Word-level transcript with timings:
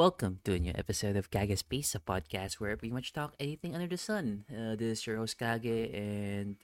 Welcome 0.00 0.40
to 0.48 0.54
a 0.54 0.58
new 0.58 0.72
episode 0.74 1.20
of 1.20 1.28
Kage 1.28 1.58
Space, 1.58 1.94
a 1.94 2.00
podcast 2.00 2.54
where 2.54 2.72
I 2.72 2.74
pretty 2.80 2.96
much 2.96 3.12
talk 3.12 3.34
anything 3.36 3.74
under 3.74 3.86
the 3.86 4.00
sun. 4.00 4.48
Uh, 4.48 4.72
this 4.72 5.04
is 5.04 5.06
your 5.06 5.18
host 5.20 5.36
Kage, 5.36 5.92
and 5.92 6.56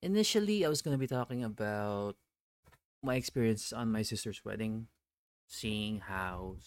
initially 0.00 0.64
I 0.64 0.68
was 0.68 0.80
going 0.80 0.94
to 0.94 1.02
be 1.02 1.10
talking 1.10 1.42
about 1.42 2.14
my 3.02 3.16
experience 3.16 3.72
on 3.72 3.90
my 3.90 4.02
sister's 4.02 4.44
wedding, 4.44 4.86
seeing 5.48 6.06
how 6.06 6.62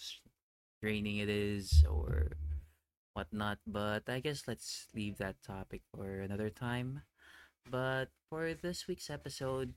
draining 0.83 1.23
it 1.23 1.29
is 1.29 1.85
or 1.89 2.35
whatnot, 3.13 3.59
but 3.65 4.03
I 4.09 4.19
guess 4.19 4.43
let's 4.51 4.87
leave 4.93 5.15
that 5.19 5.39
topic 5.47 5.79
for 5.95 6.19
another 6.19 6.49
time. 6.49 7.03
But 7.71 8.11
for 8.29 8.51
this 8.53 8.85
week's 8.85 9.09
episode, 9.09 9.75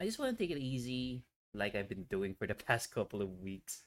I 0.00 0.04
just 0.04 0.20
want 0.20 0.38
to 0.38 0.38
take 0.38 0.54
it 0.54 0.62
easy, 0.62 1.24
like 1.52 1.74
I've 1.74 1.88
been 1.88 2.06
doing 2.06 2.36
for 2.38 2.46
the 2.46 2.54
past 2.70 2.94
couple 2.94 3.20
of 3.20 3.42
weeks. 3.42 3.82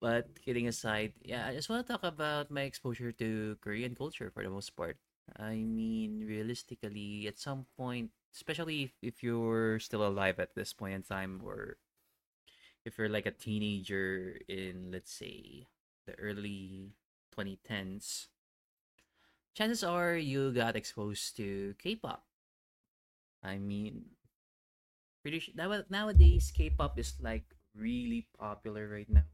But 0.00 0.40
kidding 0.44 0.68
aside, 0.68 1.14
yeah, 1.24 1.46
I 1.48 1.54
just 1.54 1.68
want 1.68 1.86
to 1.86 1.92
talk 1.92 2.04
about 2.04 2.50
my 2.50 2.62
exposure 2.62 3.12
to 3.12 3.56
Korean 3.60 3.94
culture 3.94 4.30
for 4.30 4.42
the 4.42 4.50
most 4.50 4.76
part. 4.76 4.98
I 5.36 5.56
mean, 5.56 6.24
realistically, 6.26 7.26
at 7.26 7.38
some 7.38 7.66
point, 7.76 8.10
especially 8.34 8.84
if, 8.84 8.92
if 9.02 9.22
you're 9.22 9.80
still 9.80 10.06
alive 10.06 10.38
at 10.38 10.54
this 10.54 10.72
point 10.72 10.94
in 10.94 11.02
time, 11.02 11.40
or 11.44 11.78
if 12.84 12.98
you're 12.98 13.08
like 13.08 13.26
a 13.26 13.32
teenager 13.32 14.38
in, 14.48 14.90
let's 14.92 15.12
say, 15.12 15.66
the 16.06 16.14
early 16.20 16.92
2010s, 17.34 18.28
chances 19.54 19.82
are 19.82 20.14
you 20.14 20.52
got 20.52 20.76
exposed 20.76 21.36
to 21.38 21.74
K-pop. 21.82 22.22
I 23.42 23.58
mean, 23.58 24.04
pretty 25.22 25.40
sure 25.40 25.54
nowadays 25.90 26.52
K-pop 26.54 26.98
is 26.98 27.14
like 27.20 27.44
really 27.74 28.28
popular 28.38 28.88
right 28.88 29.08
now. 29.08 29.24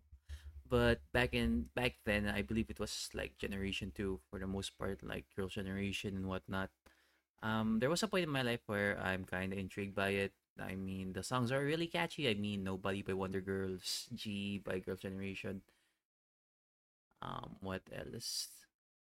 But 0.73 1.05
back 1.13 1.37
in 1.37 1.69
back 1.77 2.01
then, 2.09 2.33
I 2.33 2.41
believe 2.41 2.73
it 2.73 2.81
was 2.81 3.13
like 3.13 3.37
Generation 3.37 3.93
Two 3.93 4.25
for 4.33 4.41
the 4.41 4.49
most 4.49 4.73
part, 4.81 5.05
like 5.05 5.29
Girls' 5.37 5.61
Generation 5.61 6.17
and 6.17 6.25
whatnot. 6.25 6.73
Um, 7.45 7.77
there 7.77 7.93
was 7.93 8.01
a 8.03 8.09
point 8.09 8.25
in 8.25 8.33
my 8.33 8.41
life 8.41 8.65
where 8.65 8.97
I'm 8.97 9.29
kind 9.29 9.53
of 9.53 9.61
intrigued 9.61 9.93
by 9.95 10.17
it. 10.17 10.33
I 10.57 10.73
mean, 10.81 11.13
the 11.13 11.23
songs 11.23 11.53
are 11.53 11.61
really 11.61 11.89
catchy. 11.93 12.25
I 12.25 12.35
mean, 12.41 12.65
Nobody 12.65 13.03
by 13.03 13.13
Wonder 13.13 13.45
Girls, 13.45 14.09
G 14.17 14.65
by 14.65 14.79
Girls' 14.81 15.05
Generation. 15.05 15.61
Um, 17.21 17.57
what 17.61 17.83
else? 17.93 18.49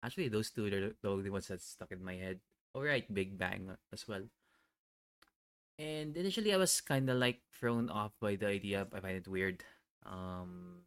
Actually, 0.03 0.27
those 0.27 0.51
two 0.51 0.67
are 0.67 0.91
the 0.91 1.09
only 1.09 1.29
ones 1.29 1.47
that 1.47 1.61
stuck 1.61 1.91
in 1.91 2.03
my 2.03 2.15
head. 2.15 2.39
Alright, 2.75 3.07
Big 3.13 3.37
Bang 3.37 3.77
as 3.93 4.07
well. 4.07 4.27
And 5.79 6.15
initially, 6.17 6.53
I 6.53 6.57
was 6.57 6.81
kind 6.81 7.09
of 7.09 7.17
like 7.17 7.41
thrown 7.53 7.89
off 7.89 8.11
by 8.19 8.35
the 8.35 8.47
idea. 8.47 8.87
I 8.91 8.99
find 8.99 9.17
it 9.17 9.27
weird. 9.27 9.63
Um, 10.05 10.83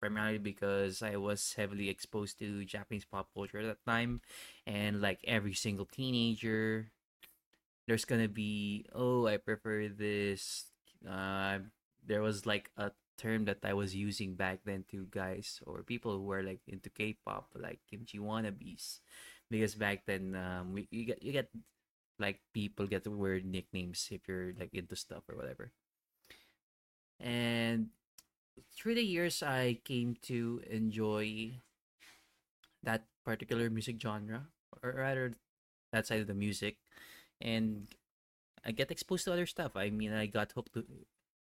primarily 0.00 0.38
because 0.38 1.02
I 1.02 1.16
was 1.16 1.54
heavily 1.54 1.88
exposed 1.88 2.38
to 2.40 2.64
Japanese 2.64 3.04
pop 3.04 3.28
culture 3.34 3.60
at 3.60 3.66
that 3.66 3.84
time, 3.86 4.20
and 4.66 5.00
like 5.00 5.20
every 5.26 5.54
single 5.54 5.86
teenager, 5.86 6.90
there's 7.86 8.04
gonna 8.04 8.28
be 8.28 8.86
oh 8.94 9.26
I 9.26 9.36
prefer 9.38 9.88
this. 9.88 10.66
Uh, 11.08 11.60
there 12.06 12.22
was 12.22 12.46
like 12.46 12.70
a 12.76 12.92
term 13.18 13.44
that 13.46 13.58
I 13.64 13.74
was 13.74 13.94
using 13.94 14.34
back 14.34 14.60
then 14.64 14.84
to 14.90 15.06
guys 15.10 15.60
or 15.66 15.82
people 15.82 16.12
who 16.16 16.24
were 16.24 16.42
like 16.42 16.60
into 16.68 16.90
K-pop, 16.90 17.50
like 17.56 17.80
kimchi 17.90 18.18
wannabes, 18.18 19.00
because 19.50 19.74
back 19.74 20.04
then 20.06 20.34
um 20.36 20.72
we, 20.74 20.88
you 20.90 21.04
get 21.04 21.22
you 21.22 21.32
get 21.32 21.50
like 22.18 22.40
people 22.54 22.86
get 22.86 23.06
weird 23.06 23.46
nicknames 23.46 24.08
if 24.10 24.26
you're 24.28 24.54
like 24.58 24.74
into 24.74 24.96
stuff 24.96 25.24
or 25.28 25.36
whatever. 25.36 25.72
And 27.20 27.57
through 28.78 28.94
the 28.94 29.02
years, 29.02 29.42
I 29.42 29.82
came 29.82 30.14
to 30.30 30.62
enjoy 30.70 31.58
that 32.86 33.10
particular 33.26 33.68
music 33.70 33.98
genre, 34.00 34.46
or 34.82 34.94
rather, 34.94 35.34
that 35.92 36.06
side 36.06 36.22
of 36.22 36.30
the 36.30 36.38
music, 36.38 36.78
and 37.42 37.90
I 38.64 38.70
get 38.70 38.94
exposed 38.94 39.24
to 39.24 39.32
other 39.32 39.50
stuff. 39.50 39.74
I 39.74 39.90
mean, 39.90 40.14
I 40.14 40.26
got 40.26 40.54
hooked 40.54 40.74
to 40.74 40.86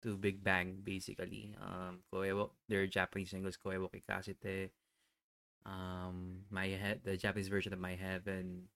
to 0.02 0.14
Big 0.14 0.44
Bang 0.44 0.78
basically. 0.84 1.56
Um, 1.58 2.06
Koewo, 2.14 2.50
their 2.68 2.86
Japanese 2.86 3.34
English 3.34 3.58
Koewo 3.58 3.90
Kikasete. 3.90 4.70
Um, 5.66 6.46
my 6.50 6.68
head, 6.78 7.00
the 7.02 7.16
Japanese 7.16 7.48
version 7.48 7.72
of 7.72 7.80
My 7.82 7.96
Heaven. 7.96 8.70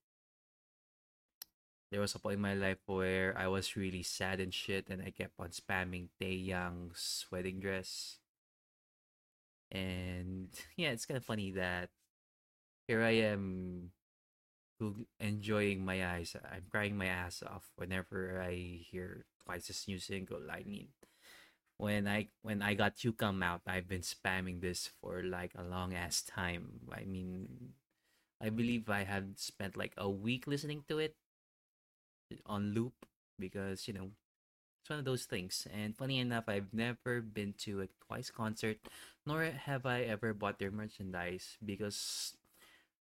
There 1.91 2.01
was 2.01 2.15
a 2.15 2.19
point 2.19 2.35
in 2.35 2.41
my 2.41 2.55
life 2.55 2.79
where 2.85 3.37
I 3.37 3.47
was 3.47 3.75
really 3.75 4.03
sad 4.03 4.39
and 4.39 4.53
shit, 4.53 4.89
and 4.89 5.01
I 5.01 5.11
kept 5.11 5.39
on 5.39 5.51
spamming 5.55 6.07
Taeyang's 6.19 7.27
wedding 7.31 7.59
dress. 7.59 8.20
And 9.71 10.49
yeah, 10.77 10.91
it's 10.91 11.05
kind 11.05 11.17
of 11.17 11.25
funny 11.25 11.51
that 11.51 11.89
here 12.87 13.03
I 13.03 13.31
am 13.31 13.91
enjoying 15.19 15.85
my 15.85 16.05
eyes. 16.05 16.35
I'm 16.35 16.65
crying 16.69 16.97
my 16.97 17.05
ass 17.07 17.43
off 17.45 17.69
whenever 17.75 18.41
I 18.41 18.81
hear 18.89 19.25
Twice's 19.43 19.85
new 19.87 19.99
single. 19.99 20.41
I 20.51 20.63
mean, 20.65 20.89
when 21.77 22.07
I 22.07 22.29
when 22.43 22.61
I 22.61 22.73
got 22.75 23.03
you 23.03 23.13
come 23.13 23.43
out, 23.43 23.61
I've 23.67 23.87
been 23.87 24.01
spamming 24.05 24.61
this 24.61 24.89
for 25.01 25.23
like 25.23 25.53
a 25.57 25.63
long 25.63 25.93
ass 25.93 26.21
time. 26.23 26.87
I 26.93 27.05
mean, 27.05 27.73
I 28.41 28.49
believe 28.49 28.89
I 28.89 29.03
had 29.03 29.39
spent 29.39 29.77
like 29.77 29.93
a 29.97 30.09
week 30.09 30.47
listening 30.47 30.83
to 30.89 30.99
it 30.99 31.15
on 32.45 32.73
loop 32.73 32.93
because 33.39 33.87
you 33.87 33.93
know 33.93 34.09
it's 34.81 34.89
one 34.89 34.99
of 34.99 35.05
those 35.05 35.25
things. 35.25 35.67
And 35.73 35.95
funny 35.97 36.19
enough, 36.19 36.45
I've 36.47 36.73
never 36.73 37.21
been 37.21 37.53
to 37.65 37.81
a 37.81 37.87
Twice 38.07 38.31
concert, 38.31 38.77
nor 39.25 39.43
have 39.45 39.85
I 39.85 40.01
ever 40.03 40.33
bought 40.33 40.59
their 40.59 40.71
merchandise 40.71 41.57
because 41.63 42.33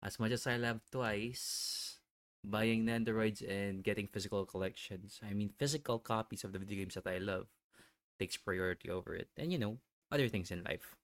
as 0.03 0.19
much 0.19 0.31
as 0.31 0.47
I 0.47 0.57
love 0.57 0.81
Twice, 0.91 1.99
buying 2.43 2.85
Nendoroids 2.85 3.45
and 3.45 3.83
getting 3.83 4.07
physical 4.07 4.45
collections, 4.45 5.19
I 5.21 5.33
mean 5.33 5.53
physical 5.57 5.99
copies 5.99 6.43
of 6.43 6.53
the 6.53 6.59
video 6.59 6.77
games 6.79 6.95
that 6.95 7.07
I 7.07 7.19
love, 7.19 7.47
takes 8.19 8.37
priority 8.37 8.89
over 8.89 9.15
it. 9.15 9.29
And 9.37 9.51
you 9.51 9.59
know, 9.59 9.77
other 10.11 10.27
things 10.27 10.51
in 10.51 10.63
life. 10.63 10.95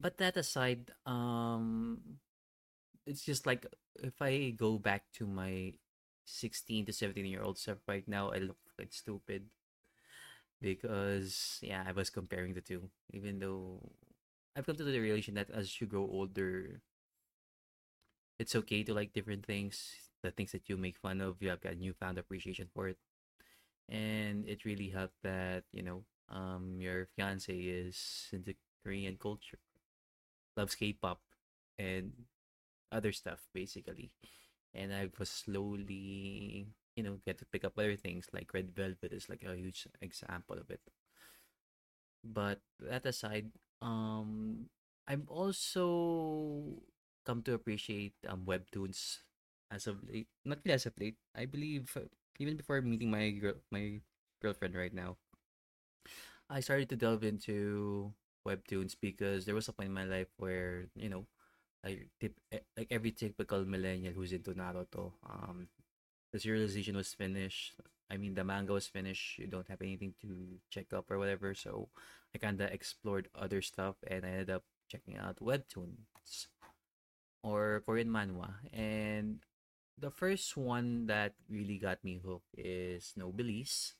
But 0.00 0.18
that 0.18 0.36
aside, 0.36 0.90
um 1.06 2.18
it's 3.06 3.22
just 3.24 3.46
like 3.46 3.66
if 4.02 4.20
I 4.22 4.50
go 4.50 4.78
back 4.78 5.10
to 5.18 5.26
my 5.26 5.74
16 6.24 6.86
to 6.86 6.92
17 6.92 7.26
year 7.26 7.42
old 7.42 7.58
self 7.58 7.78
right 7.86 8.06
now, 8.06 8.30
I 8.30 8.38
look 8.38 8.58
like 8.78 8.92
stupid 8.92 9.46
because 10.62 11.60
yeah, 11.62 11.84
I 11.86 11.92
was 11.92 12.10
comparing 12.10 12.54
the 12.54 12.62
two. 12.62 12.90
Even 13.12 13.40
though 13.40 13.82
I've 14.56 14.66
come 14.66 14.76
to 14.76 14.84
the 14.84 15.00
realization 15.00 15.34
that 15.36 15.50
as 15.50 15.80
you 15.80 15.88
grow 15.88 16.08
older, 16.08 16.82
it's 18.38 18.54
okay 18.56 18.82
to 18.84 18.94
like 18.94 19.12
different 19.12 19.46
things. 19.46 19.94
The 20.22 20.30
things 20.30 20.52
that 20.52 20.68
you 20.68 20.76
make 20.76 20.98
fun 20.98 21.20
of, 21.20 21.36
you 21.40 21.50
have 21.50 21.60
got 21.60 21.76
newfound 21.78 22.18
appreciation 22.18 22.68
for 22.74 22.88
it, 22.88 22.98
and 23.88 24.48
it 24.48 24.64
really 24.64 24.90
helped 24.90 25.18
that 25.24 25.64
you 25.72 25.82
know 25.82 26.04
um 26.30 26.78
your 26.80 27.08
fiance 27.16 27.52
is 27.54 28.28
into 28.32 28.54
Korean 28.84 29.16
culture, 29.18 29.58
loves 30.56 30.74
K-pop, 30.74 31.20
and 31.78 32.12
other 32.92 33.12
stuff 33.12 33.40
basically 33.54 34.12
and 34.74 34.94
I 34.94 35.10
was 35.18 35.30
slowly, 35.30 36.68
you 36.96 37.02
know, 37.02 37.18
get 37.26 37.38
to 37.38 37.46
pick 37.46 37.64
up 37.64 37.78
other 37.78 37.96
things 37.96 38.28
like 38.32 38.52
Red 38.54 38.74
Velvet 38.74 39.12
is 39.12 39.28
like 39.28 39.44
a 39.44 39.56
huge 39.56 39.86
example 40.00 40.58
of 40.58 40.70
it. 40.70 40.80
But 42.22 42.60
that 42.80 43.06
aside, 43.06 43.50
um, 43.82 44.66
I've 45.08 45.26
also 45.28 46.78
come 47.26 47.42
to 47.46 47.54
appreciate 47.54 48.14
um 48.28 48.46
webtoons 48.46 49.22
as 49.70 49.86
of 49.86 50.02
late. 50.06 50.28
Not 50.46 50.62
really 50.64 50.74
as 50.78 50.86
of 50.86 50.94
late. 50.98 51.18
I 51.34 51.46
believe 51.46 51.90
uh, 51.98 52.06
even 52.38 52.56
before 52.56 52.80
meeting 52.82 53.10
my 53.10 53.30
girl, 53.34 53.58
my 53.70 54.00
girlfriend 54.40 54.74
right 54.78 54.94
now, 54.94 55.18
I 56.50 56.60
started 56.60 56.88
to 56.90 56.96
delve 56.96 57.24
into 57.24 58.12
webtoons 58.46 58.94
because 59.00 59.44
there 59.46 59.54
was 59.54 59.68
a 59.68 59.72
point 59.72 59.88
in 59.88 59.94
my 59.94 60.04
life 60.04 60.28
where 60.36 60.86
you 60.94 61.08
know 61.08 61.26
like 61.84 62.08
tip, 62.20 62.34
eh, 62.52 62.64
like 62.76 62.88
every 62.90 63.12
typical 63.12 63.64
millennial 63.64 64.14
who's 64.14 64.32
into 64.32 64.54
Naruto, 64.54 65.12
um, 65.28 65.68
the 66.32 66.38
serialization 66.38 66.94
was 66.96 67.14
finished. 67.14 67.74
I 68.10 68.16
mean, 68.16 68.34
the 68.34 68.44
manga 68.44 68.72
was 68.72 68.86
finished. 68.86 69.38
You 69.38 69.46
don't 69.46 69.68
have 69.68 69.80
anything 69.80 70.14
to 70.22 70.60
check 70.70 70.92
up 70.92 71.10
or 71.10 71.18
whatever. 71.18 71.54
So 71.54 71.88
I 72.34 72.38
kind 72.38 72.60
of 72.60 72.70
explored 72.70 73.28
other 73.34 73.62
stuff 73.62 73.96
and 74.06 74.24
I 74.24 74.30
ended 74.30 74.50
up 74.50 74.64
checking 74.88 75.16
out 75.16 75.40
webtoons 75.40 76.48
or 77.42 77.82
Korean 77.86 78.08
manhwa. 78.08 78.54
And 78.72 79.40
the 79.98 80.10
first 80.10 80.56
one 80.56 81.06
that 81.06 81.34
really 81.48 81.78
got 81.78 82.04
me 82.04 82.20
hooked 82.22 82.54
is 82.56 83.14
Noblesse 83.16 83.94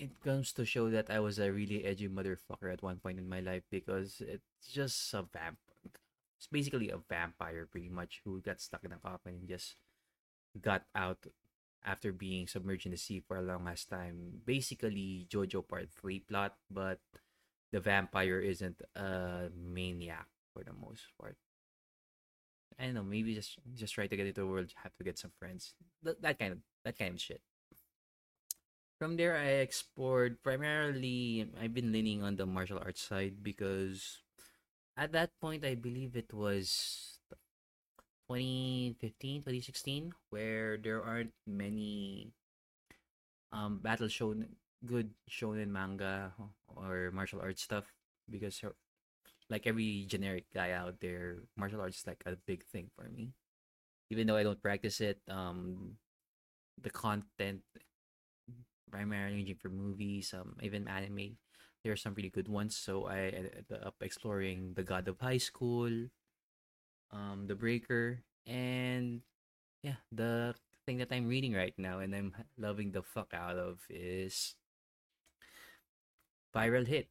it 0.00 0.18
comes 0.24 0.52
to 0.54 0.64
show 0.64 0.88
that 0.88 1.10
I 1.10 1.20
was 1.20 1.38
a 1.38 1.52
really 1.52 1.84
edgy 1.84 2.08
motherfucker 2.08 2.72
at 2.72 2.82
one 2.82 2.96
point 2.98 3.18
in 3.18 3.28
my 3.28 3.40
life 3.40 3.62
because 3.70 4.22
it's 4.26 4.72
just 4.72 5.12
a 5.12 5.22
vamp. 5.22 5.58
It's 6.40 6.48
basically 6.48 6.88
a 6.88 6.96
vampire, 6.96 7.68
pretty 7.68 7.92
much, 7.92 8.24
who 8.24 8.40
got 8.40 8.64
stuck 8.64 8.80
in 8.82 8.96
a 8.96 8.96
coffin 8.96 9.44
and 9.44 9.48
just 9.48 9.76
got 10.56 10.88
out 10.96 11.28
after 11.84 12.16
being 12.16 12.48
submerged 12.48 12.86
in 12.86 12.92
the 12.92 12.96
sea 12.96 13.20
for 13.20 13.36
a 13.36 13.44
long 13.44 13.68
ass 13.68 13.84
time. 13.84 14.40
Basically, 14.46 15.28
JoJo 15.28 15.68
Part 15.68 15.92
3 15.92 16.20
plot, 16.20 16.56
but 16.72 16.98
the 17.72 17.80
vampire 17.80 18.40
isn't 18.40 18.80
a 18.96 19.52
maniac 19.52 20.28
for 20.54 20.64
the 20.64 20.72
most 20.72 21.12
part. 21.20 21.36
I 22.80 22.88
don't 22.88 22.94
know, 22.94 23.04
maybe 23.04 23.34
just 23.34 23.60
just 23.74 23.92
try 23.92 24.06
to 24.06 24.16
get 24.16 24.24
into 24.26 24.40
the 24.40 24.46
world, 24.48 24.72
have 24.80 24.96
to 24.96 25.04
get 25.04 25.18
some 25.18 25.36
friends. 25.38 25.74
That, 26.02 26.22
that 26.22 26.38
kind 26.38 26.56
of 26.56 26.58
that 26.88 26.96
kind 26.96 27.12
of 27.12 27.20
shit. 27.20 27.42
From 28.96 29.20
there, 29.20 29.36
I 29.36 29.60
explored 29.60 30.42
primarily. 30.42 31.52
I've 31.60 31.76
been 31.76 31.92
leaning 31.92 32.24
on 32.24 32.36
the 32.36 32.46
martial 32.46 32.80
arts 32.80 33.04
side 33.04 33.44
because 33.44 34.24
at 35.00 35.12
that 35.16 35.32
point, 35.40 35.64
I 35.64 35.74
believe 35.74 36.14
it 36.14 36.28
was 36.32 37.18
2015, 38.28 39.42
2016, 39.42 40.12
where 40.28 40.76
there 40.76 41.02
aren't 41.02 41.32
many 41.48 42.30
um 43.52 43.78
battle 43.82 44.06
shown 44.08 44.46
good 44.86 45.10
shonen 45.28 45.68
manga 45.68 46.32
or 46.68 47.10
martial 47.12 47.40
arts 47.42 47.62
stuff 47.62 47.84
because 48.30 48.62
like 49.50 49.66
every 49.66 50.06
generic 50.08 50.46
guy 50.54 50.72
out 50.72 51.00
there, 51.00 51.42
martial 51.56 51.80
arts 51.80 52.00
is 52.00 52.06
like 52.06 52.22
a 52.26 52.36
big 52.46 52.64
thing 52.66 52.90
for 52.96 53.08
me. 53.10 53.32
Even 54.10 54.26
though 54.26 54.36
I 54.36 54.44
don't 54.44 54.62
practice 54.62 55.00
it, 55.00 55.18
um, 55.28 55.96
the 56.82 56.90
content 56.90 57.62
primarily 58.90 59.36
ranging 59.36 59.56
for 59.56 59.68
movies, 59.68 60.34
um, 60.34 60.56
even 60.62 60.88
anime, 60.88 61.36
there 61.82 61.92
are 61.92 62.00
some 62.00 62.14
really 62.14 62.30
good 62.30 62.48
ones. 62.48 62.76
So 62.76 63.06
I 63.06 63.30
ended 63.30 63.66
up 63.82 63.96
exploring 64.00 64.74
the 64.74 64.82
God 64.82 65.08
of 65.08 65.20
High 65.20 65.38
School, 65.38 65.90
um, 67.12 67.46
the 67.46 67.54
Breaker, 67.54 68.22
and 68.46 69.22
yeah, 69.82 70.00
the 70.12 70.54
thing 70.86 70.98
that 70.98 71.12
I'm 71.12 71.28
reading 71.28 71.52
right 71.54 71.74
now 71.78 72.00
and 72.00 72.14
I'm 72.14 72.34
loving 72.58 72.92
the 72.92 73.02
fuck 73.02 73.32
out 73.34 73.56
of 73.56 73.80
is 73.88 74.54
Viral 76.54 76.86
Hit 76.86 77.08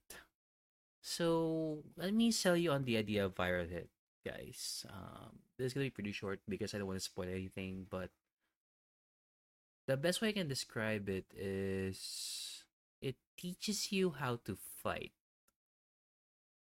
so 1.02 1.84
let 1.98 2.14
me 2.14 2.32
sell 2.32 2.58
you 2.58 2.72
on 2.72 2.84
the 2.84 2.98
idea 2.98 3.26
of 3.26 3.36
viral 3.36 3.70
hit, 3.70 3.90
guys. 4.26 4.86
Um, 4.90 5.40
this 5.58 5.68
is 5.68 5.74
gonna 5.74 5.86
be 5.86 5.96
pretty 5.96 6.12
short 6.12 6.40
because 6.48 6.74
I 6.74 6.78
don't 6.78 6.88
want 6.88 7.00
to 7.00 7.06
spoil 7.06 7.30
anything, 7.30 7.88
but 7.90 8.10
the 9.88 9.98
best 9.98 10.22
way 10.22 10.30
I 10.30 10.34
can 10.34 10.48
describe 10.48 11.10
it 11.10 11.26
is 11.36 11.98
it 13.02 13.16
teaches 13.38 13.92
you 13.92 14.12
how 14.12 14.40
to 14.46 14.56
fight. 14.56 15.12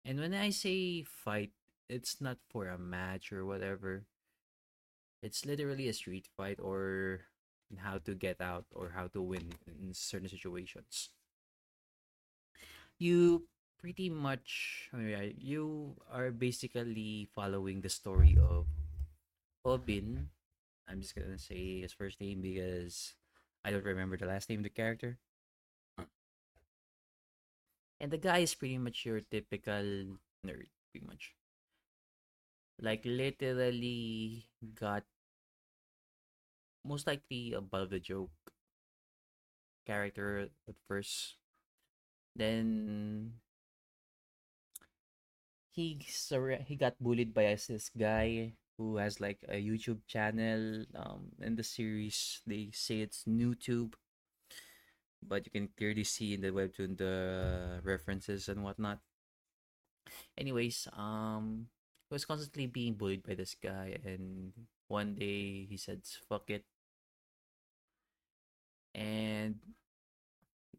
And 0.05 0.19
when 0.19 0.33
I 0.33 0.49
say 0.49 1.03
fight, 1.03 1.51
it's 1.89 2.21
not 2.21 2.37
for 2.49 2.67
a 2.67 2.77
match 2.77 3.31
or 3.33 3.45
whatever. 3.45 4.05
It's 5.21 5.45
literally 5.45 5.87
a 5.89 5.93
street 5.93 6.27
fight 6.37 6.59
or 6.61 7.21
how 7.77 7.99
to 7.99 8.15
get 8.15 8.41
out 8.41 8.65
or 8.71 8.93
how 8.95 9.07
to 9.07 9.21
win 9.21 9.53
in 9.67 9.93
certain 9.93 10.29
situations. 10.29 11.09
You 12.97 13.47
pretty 13.79 14.09
much 14.09 14.89
you 15.37 15.95
are 16.11 16.31
basically 16.31 17.27
following 17.35 17.81
the 17.81 17.89
story 17.89 18.37
of 18.39 18.65
Obin. 19.65 20.29
I'm 20.87 21.01
just 21.01 21.15
gonna 21.15 21.37
say 21.37 21.81
his 21.81 21.93
first 21.93 22.19
name 22.19 22.41
because 22.41 23.13
I 23.63 23.71
don't 23.71 23.85
remember 23.85 24.17
the 24.17 24.25
last 24.25 24.49
name 24.49 24.59
of 24.59 24.67
the 24.67 24.69
character. 24.69 25.19
And 27.99 28.11
the 28.11 28.17
guy 28.17 28.39
is 28.39 28.55
pretty 28.55 28.77
much 28.77 29.05
your 29.05 29.21
typical 29.21 30.17
nerd, 30.45 30.71
pretty 30.91 31.05
much. 31.05 31.35
Like 32.81 33.03
literally 33.03 34.47
got 34.75 35.03
most 36.85 37.07
likely 37.07 37.53
above 37.53 37.89
the 37.89 37.99
joke 37.99 38.31
character 39.85 40.47
at 40.67 40.75
first. 40.87 41.35
Then 42.35 43.41
he 45.71 45.99
sur- 46.07 46.63
he 46.65 46.75
got 46.75 46.99
bullied 46.99 47.33
by 47.33 47.55
this 47.55 47.89
guy 47.97 48.53
who 48.77 48.97
has 48.97 49.19
like 49.19 49.43
a 49.49 49.59
YouTube 49.59 49.99
channel. 50.07 50.85
Um, 50.95 51.31
in 51.41 51.55
the 51.55 51.63
series, 51.63 52.41
they 52.45 52.69
say 52.71 53.01
it's 53.01 53.23
NewTube, 53.27 53.93
but 55.21 55.45
you 55.45 55.51
can 55.51 55.69
clearly 55.77 56.03
see 56.03 56.33
in 56.33 56.41
the 56.41 56.51
webtoon 56.51 56.97
the 56.97 57.81
references 57.83 58.49
and 58.49 58.63
whatnot. 58.63 58.99
Anyways, 60.37 60.87
um, 60.93 61.67
he 62.09 62.13
was 62.15 62.25
constantly 62.25 62.67
being 62.67 62.95
bullied 62.95 63.23
by 63.23 63.35
this 63.35 63.55
guy, 63.55 63.97
and 64.03 64.53
one 64.87 65.15
day 65.15 65.65
he 65.65 65.77
said, 65.77 66.01
"Fuck 66.27 66.49
it," 66.49 66.65
and 68.95 69.59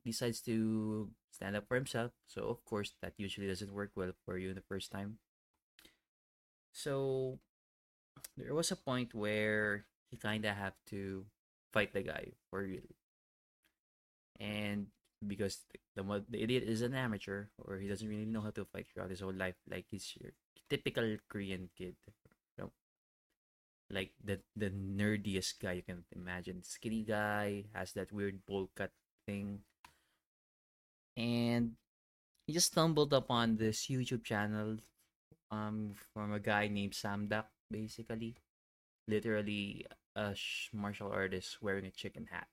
decides 0.04 0.40
to 0.42 1.10
stand 1.30 1.56
up 1.56 1.66
for 1.68 1.74
himself. 1.74 2.12
So 2.26 2.42
of 2.48 2.64
course 2.64 2.94
that 3.02 3.14
usually 3.16 3.46
doesn't 3.46 3.72
work 3.72 3.92
well 3.94 4.12
for 4.24 4.38
you 4.38 4.54
the 4.54 4.62
first 4.68 4.90
time. 4.90 5.18
So 6.72 7.38
there 8.36 8.54
was 8.54 8.70
a 8.72 8.76
point 8.76 9.14
where 9.14 9.86
he 10.10 10.16
kind 10.16 10.44
of 10.44 10.56
have 10.56 10.74
to 10.86 11.26
fight 11.72 11.92
the 11.92 12.02
guy 12.02 12.32
for 12.50 12.62
real. 12.62 12.82
And 14.40 14.88
because 15.26 15.60
the, 15.94 16.02
the, 16.02 16.42
idiot 16.42 16.64
is 16.64 16.80
an 16.80 16.94
amateur 16.94 17.46
or 17.58 17.76
he 17.76 17.88
doesn't 17.88 18.08
really 18.08 18.24
know 18.24 18.40
how 18.40 18.50
to 18.50 18.64
fight 18.64 18.86
throughout 18.88 19.10
his 19.10 19.20
whole 19.20 19.36
life 19.36 19.56
like 19.68 19.84
he's 19.90 20.16
your 20.18 20.32
typical 20.70 21.16
Korean 21.28 21.68
kid. 21.76 21.94
You 22.56 22.64
know? 22.64 22.70
Like 23.90 24.12
the 24.24 24.40
the 24.56 24.70
nerdiest 24.70 25.60
guy 25.60 25.72
you 25.72 25.82
can 25.82 26.04
imagine. 26.16 26.62
Skinny 26.64 27.04
guy, 27.04 27.64
has 27.74 27.92
that 27.92 28.12
weird 28.12 28.40
bowl 28.46 28.70
cut 28.74 28.92
thing 29.26 29.60
and 31.16 31.76
he 32.46 32.54
just 32.54 32.72
stumbled 32.72 33.12
upon 33.12 33.56
this 33.56 33.86
YouTube 33.86 34.24
channel 34.24 34.78
um 35.50 35.92
from 36.14 36.32
a 36.32 36.40
guy 36.40 36.68
named 36.68 36.94
Sam 36.94 37.28
Duck, 37.28 37.50
basically, 37.70 38.36
literally 39.06 39.84
a 40.16 40.34
martial 40.72 41.12
artist 41.12 41.58
wearing 41.60 41.84
a 41.84 41.90
chicken 41.90 42.26
hat 42.30 42.48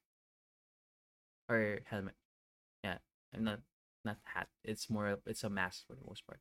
or 1.50 1.80
helmet. 1.86 2.16
Yeah, 2.84 2.98
I'm 3.34 3.44
not 3.44 3.60
not 4.06 4.18
hat. 4.24 4.48
It's 4.64 4.90
more 4.90 5.20
it's 5.26 5.44
a 5.44 5.50
mask 5.50 5.88
for 5.88 5.96
the 5.96 6.06
most 6.08 6.26
part. 6.28 6.40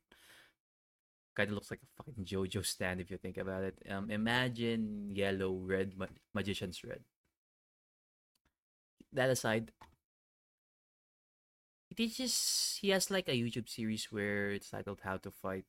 Kind 1.35 1.49
of 1.49 1.55
looks 1.55 1.69
like 1.69 1.81
a 1.83 2.03
fucking 2.03 2.25
JoJo 2.25 2.65
stand 2.65 2.99
if 2.99 3.11
you 3.11 3.17
think 3.17 3.37
about 3.37 3.63
it. 3.63 3.77
Um, 3.89 4.09
imagine 4.09 5.11
yellow, 5.13 5.53
red, 5.53 5.93
ma- 5.95 6.17
magician's 6.33 6.83
red. 6.83 7.01
That 9.13 9.29
aside, 9.29 9.71
he 11.89 11.95
teaches 11.95 12.77
he 12.81 12.89
has 12.89 13.11
like 13.11 13.29
a 13.29 13.37
YouTube 13.37 13.69
series 13.69 14.11
where 14.11 14.51
it's 14.51 14.69
titled 14.69 15.01
How 15.03 15.17
to 15.17 15.31
Fight 15.31 15.65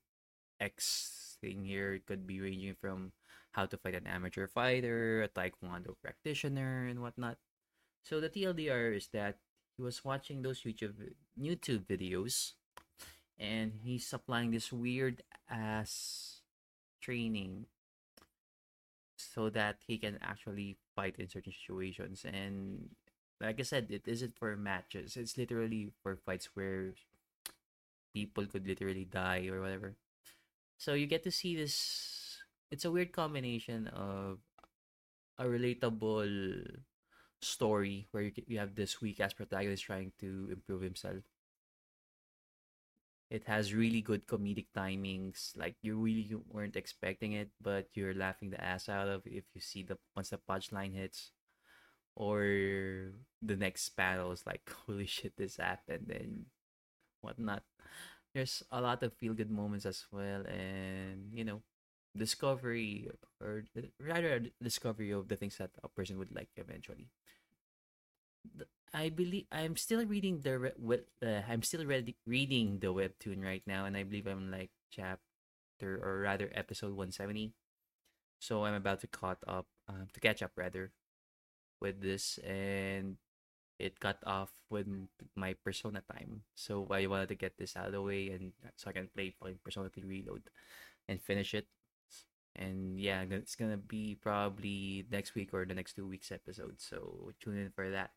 X 0.59 1.37
thing 1.41 1.63
here. 1.65 1.93
It 1.93 2.05
could 2.05 2.27
be 2.27 2.41
ranging 2.41 2.75
from 2.75 3.13
how 3.51 3.65
to 3.65 3.77
fight 3.77 3.95
an 3.95 4.07
amateur 4.07 4.47
fighter, 4.47 5.23
a 5.23 5.29
taekwondo 5.29 5.95
practitioner, 6.01 6.87
and 6.87 7.01
whatnot. 7.01 7.37
So 8.03 8.19
the 8.19 8.29
TLDR 8.29 8.95
is 8.95 9.07
that 9.13 9.37
he 9.77 9.83
was 9.83 10.03
watching 10.03 10.41
those 10.41 10.61
YouTube 10.61 11.13
YouTube 11.39 11.85
videos 11.85 12.53
and 13.37 13.73
he's 13.83 14.11
applying 14.11 14.51
this 14.51 14.73
weird 14.73 15.23
ass 15.49 16.41
training 17.01 17.65
so 19.17 19.49
that 19.49 19.77
he 19.85 19.97
can 19.97 20.17
actually 20.21 20.77
fight 20.95 21.15
in 21.19 21.29
certain 21.29 21.53
situations 21.53 22.25
and 22.25 22.89
like 23.41 23.59
I 23.59 23.63
said, 23.63 23.87
it 23.89 24.03
isn't 24.05 24.35
for 24.37 24.55
matches. 24.57 25.15
It's 25.15 25.37
literally 25.37 25.93
for 26.03 26.17
fights 26.17 26.49
where 26.55 26.93
people 28.13 28.45
could 28.45 28.67
literally 28.67 29.05
die 29.05 29.47
or 29.47 29.61
whatever. 29.61 29.95
So 30.77 30.93
you 30.93 31.07
get 31.07 31.23
to 31.23 31.31
see 31.31 31.55
this. 31.55 32.37
It's 32.71 32.85
a 32.85 32.91
weird 32.91 33.11
combination 33.11 33.87
of 33.87 34.39
a 35.37 35.45
relatable 35.45 36.83
story 37.41 38.07
where 38.11 38.23
you, 38.23 38.31
you 38.47 38.59
have 38.59 38.75
this 38.75 39.01
weak 39.01 39.19
ass 39.19 39.33
protagonist 39.33 39.83
trying 39.83 40.11
to 40.19 40.49
improve 40.51 40.81
himself. 40.81 41.23
It 43.29 43.45
has 43.45 43.73
really 43.75 44.01
good 44.01 44.25
comedic 44.25 44.67
timings. 44.75 45.55
Like 45.55 45.75
you 45.81 45.97
really 45.97 46.35
weren't 46.49 46.75
expecting 46.75 47.33
it, 47.33 47.49
but 47.61 47.87
you're 47.93 48.15
laughing 48.15 48.49
the 48.49 48.63
ass 48.63 48.89
out 48.89 49.07
of 49.07 49.21
if 49.25 49.45
you 49.53 49.61
see 49.61 49.83
the 49.83 49.97
once 50.15 50.29
the 50.29 50.39
punchline 50.39 50.93
hits 50.95 51.31
or 52.15 53.13
the 53.41 53.55
next 53.55 53.89
panel 53.95 54.31
is 54.31 54.45
like 54.45 54.61
holy 54.85 55.05
shit 55.05 55.33
this 55.37 55.57
happened 55.57 56.11
and 56.11 56.45
whatnot 57.21 57.63
there's 58.33 58.63
a 58.71 58.81
lot 58.81 59.01
of 59.03 59.13
feel 59.13 59.33
good 59.33 59.51
moments 59.51 59.85
as 59.85 60.05
well 60.11 60.43
and 60.47 61.31
you 61.33 61.43
know 61.43 61.61
discovery 62.17 63.09
or 63.41 63.63
rather 63.99 64.41
discovery 64.61 65.11
of 65.11 65.27
the 65.27 65.35
things 65.35 65.57
that 65.57 65.71
a 65.83 65.87
person 65.87 66.17
would 66.17 66.33
like 66.33 66.49
eventually 66.57 67.07
i 68.93 69.09
believe 69.09 69.45
i'm 69.51 69.75
still 69.75 70.05
reading 70.05 70.39
the 70.41 70.73
uh, 71.21 71.41
i'm 71.47 71.61
still 71.61 71.85
read, 71.85 72.13
reading 72.25 72.79
the 72.79 72.87
webtoon 72.87 73.43
right 73.43 73.63
now 73.67 73.85
and 73.85 73.95
i 73.95 74.03
believe 74.03 74.27
i'm 74.27 74.49
like 74.51 74.71
chapter 74.89 75.99
or 76.01 76.19
rather 76.21 76.49
episode 76.55 76.95
170 76.95 77.53
so 78.39 78.65
i'm 78.65 78.73
about 78.73 78.99
to 79.01 79.07
caught 79.07 79.39
up 79.47 79.67
um, 79.87 80.07
to 80.13 80.19
catch 80.19 80.41
up 80.41 80.51
rather 80.55 80.91
with 81.81 82.01
this 82.01 82.39
and 82.39 83.17
it 83.79 83.99
cut 83.99 84.19
off 84.25 84.49
with 84.69 84.87
my 85.35 85.55
Persona 85.63 86.01
time. 86.11 86.43
So 86.53 86.87
I 86.91 87.07
wanted 87.07 87.29
to 87.29 87.35
get 87.35 87.57
this 87.57 87.77
out 87.77 87.87
of 87.87 87.93
the 87.93 88.01
way 88.01 88.29
and 88.29 88.51
so 88.75 88.89
I 88.89 88.93
can 88.93 89.07
play 89.07 89.33
Persona 89.63 89.89
3 89.89 90.03
Reload 90.03 90.43
and 91.07 91.21
finish 91.21 91.53
it. 91.53 91.67
And 92.55 92.99
yeah, 92.99 93.23
it's 93.29 93.55
gonna 93.55 93.77
be 93.77 94.15
probably 94.15 95.05
next 95.11 95.35
week 95.35 95.53
or 95.53 95.65
the 95.65 95.73
next 95.73 95.93
two 95.93 96.07
weeks 96.07 96.31
episode. 96.31 96.75
So 96.77 97.31
tune 97.39 97.57
in 97.57 97.71
for 97.71 97.89
that. 97.89 98.11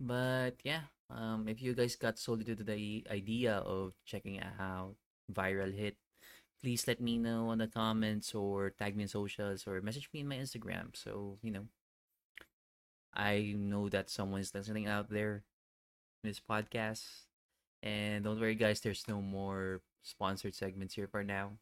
But 0.00 0.56
yeah, 0.64 0.88
um, 1.10 1.46
if 1.46 1.60
you 1.60 1.74
guys 1.74 1.94
got 1.96 2.18
sold 2.18 2.48
into 2.48 2.64
the 2.64 3.04
idea 3.10 3.56
of 3.58 3.92
checking 4.06 4.40
out 4.40 4.96
Viral 5.30 5.74
Hit, 5.74 5.96
please 6.62 6.86
let 6.88 7.00
me 7.00 7.18
know 7.18 7.48
on 7.48 7.58
the 7.58 7.66
comments 7.66 8.34
or 8.34 8.70
tag 8.70 8.96
me 8.96 9.02
in 9.04 9.08
socials 9.08 9.66
or 9.66 9.80
message 9.80 10.08
me 10.12 10.20
in 10.20 10.28
my 10.28 10.36
Instagram. 10.36 10.96
So, 10.96 11.38
you 11.42 11.50
know, 11.50 11.66
I 13.14 13.54
know 13.56 13.88
that 13.88 14.10
someone 14.10 14.40
is 14.40 14.54
listening 14.54 14.86
out 14.86 15.10
there 15.10 15.44
in 16.22 16.30
this 16.30 16.40
podcast. 16.40 17.04
And 17.82 18.24
don't 18.24 18.40
worry, 18.40 18.54
guys, 18.54 18.80
there's 18.80 19.08
no 19.08 19.20
more 19.20 19.80
sponsored 20.02 20.54
segments 20.54 20.94
here 20.94 21.08
for 21.08 21.24
now. 21.24 21.52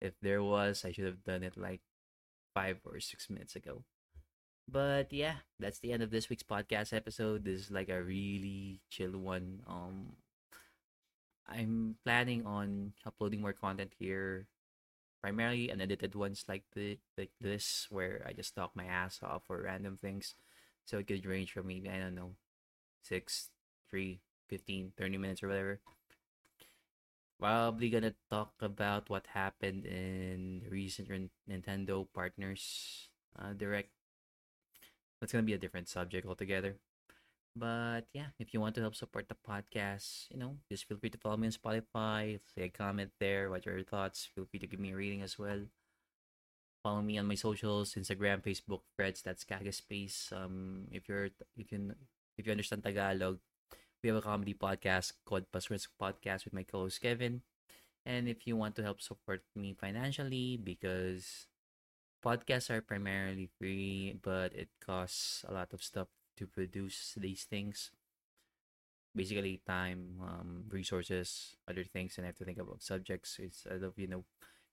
If 0.00 0.14
there 0.20 0.42
was, 0.42 0.84
I 0.84 0.92
should 0.92 1.06
have 1.06 1.24
done 1.24 1.42
it 1.42 1.56
like 1.56 1.80
five 2.54 2.78
or 2.84 3.00
six 3.00 3.28
minutes 3.30 3.56
ago. 3.56 3.84
But 4.68 5.12
yeah, 5.12 5.44
that's 5.60 5.78
the 5.80 5.92
end 5.92 6.02
of 6.02 6.10
this 6.10 6.28
week's 6.30 6.42
podcast 6.42 6.92
episode. 6.92 7.44
This 7.44 7.60
is 7.60 7.70
like 7.70 7.88
a 7.88 8.02
really 8.02 8.80
chill 8.90 9.12
one. 9.18 9.60
Um 9.68 10.16
I'm 11.46 11.96
planning 12.04 12.46
on 12.46 12.92
uploading 13.04 13.40
more 13.40 13.52
content 13.52 13.92
here. 13.98 14.46
Primarily 15.20 15.70
unedited 15.70 16.14
ones 16.14 16.44
like 16.48 16.64
the 16.74 16.98
like 17.16 17.32
this 17.40 17.86
where 17.90 18.24
I 18.26 18.32
just 18.32 18.54
talk 18.54 18.72
my 18.74 18.84
ass 18.84 19.20
off 19.22 19.44
for 19.46 19.62
random 19.62 19.98
things. 20.00 20.34
So 20.84 20.98
it 20.98 21.06
could 21.06 21.24
range 21.26 21.52
from 21.52 21.66
maybe 21.68 21.88
I 21.88 21.98
don't 21.98 22.14
know, 22.14 22.36
6, 23.04 23.50
3, 23.90 24.20
15, 24.48 24.92
30 24.96 25.18
minutes 25.18 25.42
or 25.42 25.48
whatever. 25.48 25.80
Probably 27.38 27.90
gonna 27.90 28.14
talk 28.30 28.54
about 28.60 29.10
what 29.10 29.26
happened 29.26 29.84
in 29.84 30.62
recent 30.70 31.10
Nintendo 31.48 32.06
Partners 32.14 33.08
uh, 33.38 33.52
Direct 33.52 33.90
that's 35.20 35.32
gonna 35.32 35.42
be 35.42 35.54
a 35.54 35.58
different 35.58 35.88
subject 35.88 36.26
altogether. 36.26 36.76
But 37.56 38.06
yeah, 38.12 38.34
if 38.38 38.52
you 38.52 38.60
want 38.60 38.74
to 38.76 38.82
help 38.82 38.94
support 38.94 39.28
the 39.28 39.38
podcast, 39.40 40.26
you 40.30 40.38
know, 40.38 40.58
just 40.70 40.86
feel 40.86 40.98
free 40.98 41.10
to 41.10 41.18
follow 41.18 41.36
me 41.38 41.48
on 41.48 41.54
Spotify, 41.56 42.40
say 42.54 42.64
a 42.66 42.68
comment 42.68 43.12
there, 43.20 43.48
what 43.48 43.66
are 43.66 43.78
your 43.78 43.88
thoughts. 43.88 44.28
Feel 44.34 44.46
free 44.50 44.60
to 44.60 44.66
give 44.66 44.80
me 44.80 44.92
a 44.92 44.96
rating 44.96 45.22
as 45.22 45.38
well. 45.38 45.64
Follow 46.82 47.00
me 47.00 47.16
on 47.16 47.26
my 47.26 47.36
socials, 47.36 47.94
Instagram, 47.94 48.42
Facebook, 48.42 48.82
Threads, 48.96 49.22
that's 49.22 49.44
Kage 49.44 49.72
Space. 49.72 50.32
Um 50.34 50.88
if 50.92 51.08
you're 51.08 51.30
if 51.56 51.72
you 51.72 51.94
if 52.36 52.46
you 52.46 52.52
understand 52.52 52.84
Tagalog, 52.84 53.38
we 54.04 54.08
have 54.12 54.18
a 54.18 54.22
comedy 54.22 54.52
podcast 54.52 55.14
called 55.24 55.48
BasuRants 55.50 55.88
Podcast 56.00 56.44
with 56.44 56.52
my 56.52 56.62
co-host 56.62 57.00
Kevin. 57.00 57.40
And 58.06 58.28
if 58.28 58.46
you 58.46 58.56
want 58.56 58.76
to 58.76 58.84
help 58.84 59.00
support 59.00 59.42
me 59.56 59.74
financially 59.74 60.58
because 60.62 61.48
podcasts 62.24 62.70
are 62.70 62.82
primarily 62.82 63.48
free, 63.58 64.18
but 64.22 64.52
it 64.54 64.68
costs 64.80 65.44
a 65.48 65.52
lot 65.54 65.72
of 65.72 65.82
stuff 65.82 66.08
to 66.38 66.46
produce 66.46 67.14
these 67.16 67.44
things. 67.44 67.90
Basically, 69.14 69.62
time, 69.64 70.18
um, 70.26 70.64
resources, 70.70 71.54
other 71.70 71.84
things, 71.84 72.18
and 72.18 72.26
I 72.26 72.34
have 72.34 72.38
to 72.42 72.44
think 72.44 72.58
about 72.58 72.82
subjects 72.82 73.38
It's 73.38 73.62
instead 73.64 73.84
of 73.86 73.94
you 73.96 74.08
know 74.08 74.24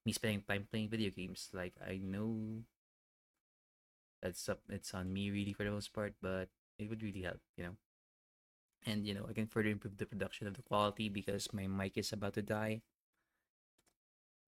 me 0.04 0.10
spending 0.12 0.42
time 0.42 0.66
playing 0.70 0.90
video 0.90 1.10
games. 1.14 1.46
Like 1.54 1.74
I 1.78 1.98
know 2.02 2.64
that's 4.22 4.48
up, 4.48 4.60
it's 4.68 4.94
on 4.94 5.12
me 5.12 5.30
really 5.30 5.52
for 5.52 5.64
the 5.64 5.70
most 5.70 5.92
part, 5.92 6.14
but 6.22 6.48
it 6.78 6.88
would 6.88 7.02
really 7.02 7.22
help, 7.22 7.40
you 7.56 7.64
know. 7.64 7.76
And 8.86 9.06
you 9.06 9.14
know, 9.14 9.26
I 9.28 9.32
can 9.32 9.46
further 9.46 9.68
improve 9.70 9.96
the 9.96 10.06
production 10.06 10.46
of 10.46 10.54
the 10.54 10.62
quality 10.62 11.08
because 11.08 11.52
my 11.52 11.66
mic 11.66 11.96
is 11.98 12.12
about 12.12 12.34
to 12.34 12.42
die 12.42 12.82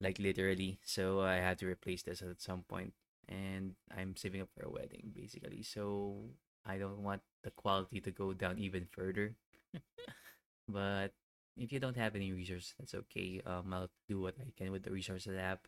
like 0.00 0.18
literally. 0.18 0.78
So 0.84 1.20
I 1.22 1.36
had 1.36 1.58
to 1.58 1.66
replace 1.66 2.02
this 2.02 2.22
at 2.22 2.40
some 2.40 2.62
point, 2.68 2.92
and 3.28 3.74
I'm 3.96 4.16
saving 4.16 4.42
up 4.42 4.48
for 4.54 4.66
a 4.66 4.70
wedding 4.70 5.12
basically. 5.14 5.62
So 5.62 6.30
I 6.64 6.78
don't 6.78 7.02
want 7.02 7.22
the 7.42 7.50
quality 7.50 8.00
to 8.00 8.10
go 8.10 8.32
down 8.32 8.58
even 8.58 8.86
further. 8.90 9.34
but 10.68 11.12
if 11.56 11.72
you 11.72 11.80
don't 11.80 11.96
have 11.96 12.14
any 12.16 12.32
resources, 12.32 12.74
that's 12.78 12.94
okay. 12.94 13.40
Um, 13.46 13.72
I'll 13.72 13.90
do 14.08 14.20
what 14.20 14.34
I 14.40 14.52
can 14.56 14.72
with 14.72 14.84
the 14.84 14.90
resources 14.92 15.38
have. 15.38 15.60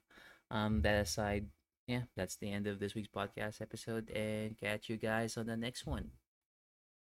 Um, 0.50 0.82
that 0.82 1.00
aside, 1.02 1.46
yeah, 1.86 2.02
that's 2.16 2.36
the 2.36 2.52
end 2.52 2.66
of 2.66 2.78
this 2.78 2.94
week's 2.94 3.08
podcast 3.08 3.60
episode, 3.60 4.10
and 4.10 4.56
catch 4.58 4.88
you 4.88 4.96
guys 4.96 5.36
on 5.36 5.46
the 5.46 5.56
next 5.56 5.86
one. 5.86 6.10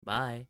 Bye. 0.04 0.48